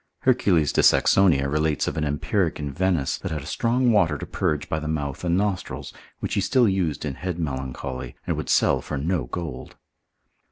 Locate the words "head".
7.13-7.37